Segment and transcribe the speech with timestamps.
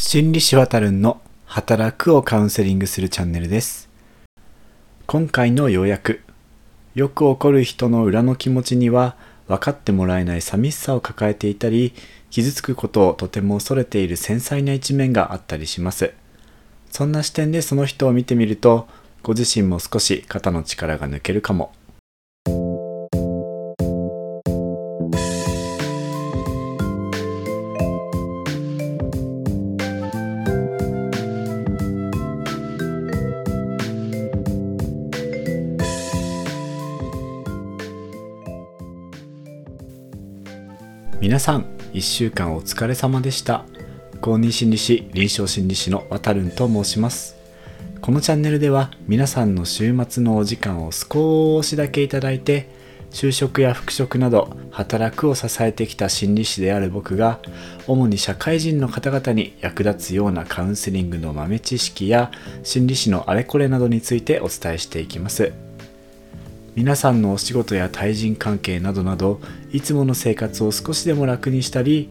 [0.00, 3.88] 心理師わたるんの働くをカウンセリングするチャンネルです。
[5.06, 6.22] 今回の要約
[6.94, 9.16] よく起こる人の裏の気持ちには
[9.48, 11.94] 分かってもらえない寂しさを抱えていたり
[12.30, 16.14] 傷つくことをとても恐れている繊細な一面があったりします。
[16.92, 18.86] そんな視点でその人を見てみると
[19.24, 21.72] ご自身も少し肩の力が抜けるかも。
[41.20, 41.64] 皆さん
[41.94, 43.64] 1週間お疲れ様でした。
[44.20, 47.36] 公認心理師臨床心理師のわたるんと申します。
[48.00, 52.68] このチャンネルでは皆さんの週末のお時間を少しだけいただいて
[53.10, 57.40] 就職や復職など働くを支えてきた心理師である僕が
[57.88, 62.30] 主に社会人の方々に役立つようなカウンセリングの豆知識や
[62.62, 65.52] 心理師のあれこれなどについてお伝えしていきます。
[66.78, 69.40] 皆さんのお仕事や対人関係などなど
[69.72, 72.08] いつもの生活を少しでも楽にしたり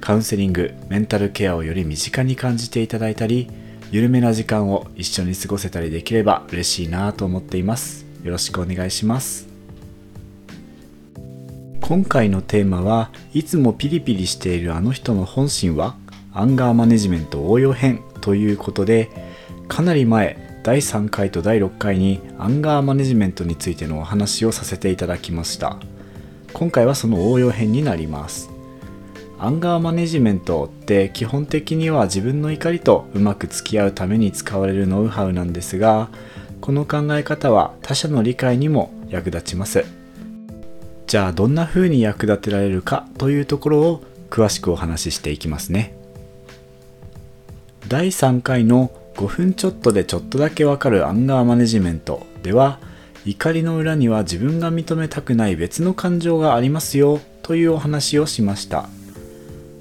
[0.00, 3.50] カウンセリングメンタルケアをより身近に感じていただいたり
[3.90, 8.06] 緩めな時間を一緒に過ごせたりできれば嬉しいなと思っています。
[8.22, 9.48] よろしくお願いします。
[11.80, 15.96] 今回のテーマはいつもピリピリしているあの人の本心は
[16.32, 19.10] アンガーマネジメント応用編ということで
[19.66, 25.76] かなり前第3回と第6回にアンガーマネジメントについてのお話をさせていただきました。
[26.54, 28.48] 今回はその応用編になります。
[29.38, 36.08] アンガーマネジメントって基本的には自分の怒りとうまく付き合うために使われるノウハウなんですが
[36.62, 39.84] この考え方は他者の理解にも役立ちます。
[41.06, 45.94] じゃあどんな風に役立てられるかというところを詳しくお話ししていきますね。
[47.86, 52.78] 第3回の5分ちょっとでちょっとだけわかるアンガーマネジメントでは
[53.24, 58.88] 怒りの裏には自分が認めたくない別の感情がありますよというお話をしました。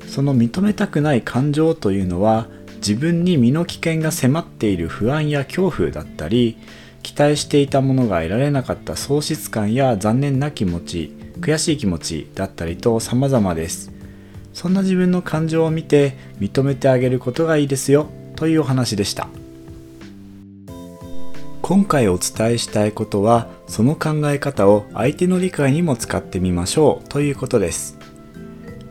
[0.07, 6.57] その認めたくない感情というのは自分に身の危険が迫っている不安や恐怖だったり
[7.01, 13.91] 期待していたものが得られなかった喪失感や残念な気持ち悔しい気持ちだったりと様々です。
[14.53, 18.07] そんな自分の感情を見て認めてあげることがいいですよ。
[18.43, 19.29] というお話でした。
[21.61, 27.97] 今回お伝えしたいことはその考え方を相手の理解にも使ってみましょうということです。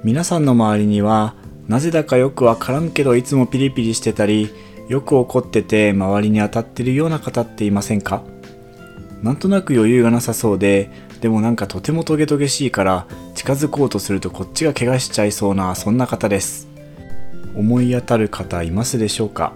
[0.05, 1.35] 皆さんの周りには
[1.69, 4.49] なぜだかよくわからんけどいつもピリピリしてたり
[4.89, 8.23] よく怒ってて周りに当たってるような方っていませんか？
[9.23, 10.89] なんとなく余裕がなさそうで
[11.21, 16.72] でもなんかとてもトゲトゲしいから近づこうとするとこっちが怪我しちゃいそうなそんな方です。
[17.57, 19.53] 思い当たる方いますでしょうか？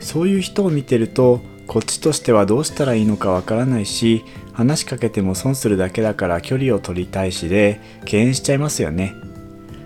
[0.00, 9.14] そういう人を見てるとこっちとしてはどうしたらいいのかわからないし話しかけても損するだけだから距離を取りたいしで敬遠しちゃいますよね。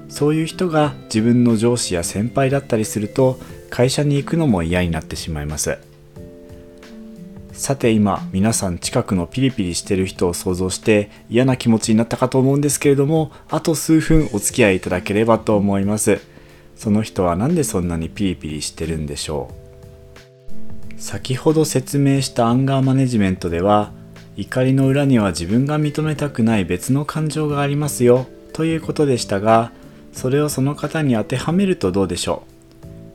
[0.09, 3.39] そういう人が自分の上司や先輩だったりすると
[3.71, 5.79] 会社に行くのも嫌になってしまいます。
[7.53, 16.21] さて今皆さん近くのピリピリしてる人を想像して嫌な気持ちになったかと思うんですけれどもあと数分お付き合いいただければと思います。
[16.79, 19.51] その人は何でそんなにピリピリしてるんでしょ
[20.97, 21.01] う？
[21.01, 23.91] 先ほど説明したアンガーマネジメントでは
[24.37, 29.73] 怒りの裏には自分が認めたくない別の感情がありますよということでしたが
[30.13, 32.45] それをその方に当てはめるとどうでしょ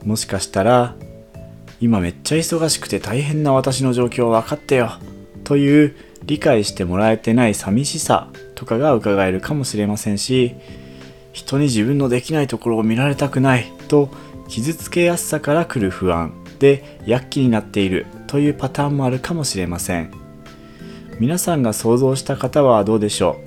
[0.03, 0.09] う？
[0.09, 0.95] もしかしたら
[1.79, 4.91] 今めっちゃ忙しくて大変な私の状況分かってよ
[5.45, 10.55] という理解してもらえてない寂しさとかが伺えるかもしれませんし
[11.33, 14.09] 人に自分のできないところを見られたくないと
[14.47, 20.11] 傷つけやすさから来る不安で躍起になっているというパターンもあるかもしれません。
[21.19, 23.37] 皆さんが想像した方はどうでしょ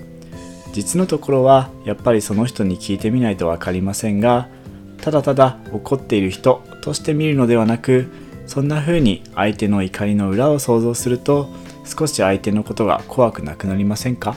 [0.70, 0.72] う？
[0.72, 4.48] 実のところはやっぱりその人に聞いてみないと分かりませんが
[5.00, 8.11] ただただ怒っている人として見るのではなく
[8.46, 11.49] そんな風に相手の怒りの裏を想像すると
[11.84, 14.37] 少し相手のことが怖くなくなりませんか？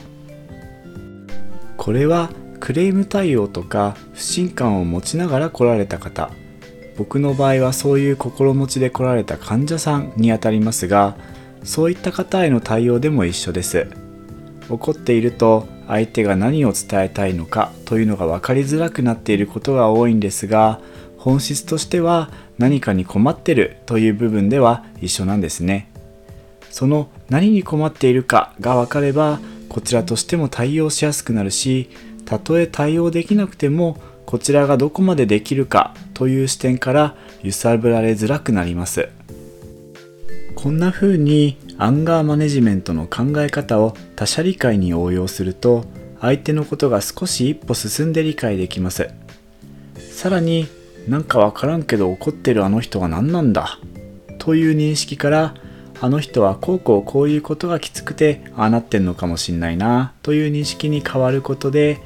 [1.77, 2.29] これは
[2.59, 6.29] クレーム対応とか不信感を持ちながら来られた方。
[6.97, 11.15] 僕の場合はそういう心持ちで来られた患者さんにあたりますが
[11.63, 13.87] そういった方への対応でも一緒です。
[14.69, 20.81] 怒っていると相手が何を伝えたいのかというのが分かりづらくなっていることが多いんですが
[21.17, 25.89] 本質としては何かに困ってるという部分では一緒なんですね。
[26.69, 29.39] その何に困っているかが分かれば
[29.69, 31.89] こちらとしても対応しやすくなるし
[32.29, 39.09] たとえ対応できなくてもこちらがどこまでできるかという視点から揺さぶられづらくなります。
[40.55, 45.85] こんな風にアンガーマネジメントの考え方を他者理解に応用すると
[46.19, 49.09] 相手のことが少し一歩進んで理解できます。
[50.11, 50.67] さらに
[51.07, 53.79] なんかわからんけど怒ってるあの人は何なんだ？
[54.37, 55.55] という認識から
[56.01, 61.99] あの人はこうこうこういうことがきつくてああなってんのかもしんないなという認識に変わることで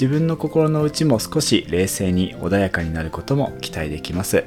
[0.00, 4.44] 自分の心の内も少し冷静に穏やかになることも期待できます。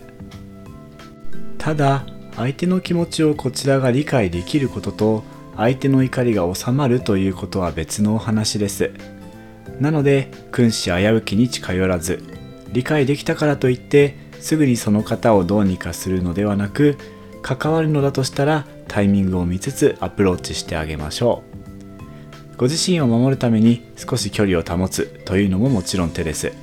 [1.59, 5.23] ただ相手の気持ちをこちらが理解できることと
[5.55, 8.93] 相手の怒りが収まるということは別のお話です。
[9.79, 12.23] なので君子危うきに近寄らず
[12.71, 16.97] 理解できたからといってすぐにその方をどうにかするのではなく
[17.43, 21.62] 関わるのだとしたらタイミングを見つつアプローチしてあげましょう。
[22.57, 26.53] ご自身を守るために少し距離を保つというのももちろん手です。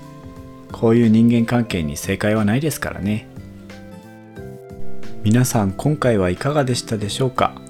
[0.72, 3.28] こういう人間関係に正解はないですからね。
[5.22, 7.60] 皆さん今回はいかがでしたでしょうか？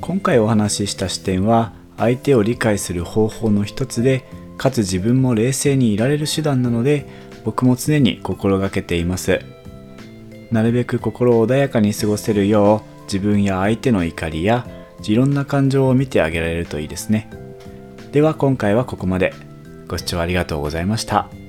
[0.00, 4.24] 今回お話しした視点は相手を理解する方法の一つで
[4.58, 7.06] かつ自分も冷静にいられる手段なので
[7.44, 9.40] 僕も常に心がけています。
[10.50, 14.66] なるべく心を穏やかに過ごせるよう自分や相手の怒りや
[15.10, 17.28] いろんな感情を見てあげられるといいですね
[18.12, 19.32] では今回はここまで
[19.88, 21.41] ご視聴ありがとうございました。